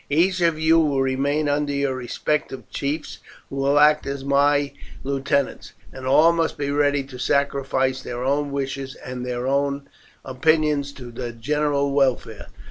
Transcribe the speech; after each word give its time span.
Each 0.09 0.41
of 0.41 0.57
you 0.57 0.79
will 0.79 0.99
remain 1.03 1.47
under 1.47 1.73
your 1.73 1.93
respective 1.93 2.67
chiefs, 2.71 3.19
who 3.51 3.57
will 3.57 3.77
act 3.77 4.07
as 4.07 4.23
my 4.25 4.73
lieutenants, 5.03 5.73
and 5.93 6.07
all 6.07 6.33
must 6.33 6.57
be 6.57 6.71
ready 6.71 7.03
to 7.03 7.19
sacrifice 7.19 8.01
their 8.01 8.23
own 8.23 8.51
wishes 8.51 8.95
and 8.95 9.23
their 9.23 9.45
own 9.45 9.87
opinions 10.25 10.91
to 10.93 11.11
the 11.11 11.31
general 11.31 11.91
welfare. 11.91 12.47